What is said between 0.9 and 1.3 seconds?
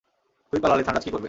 কী করবে?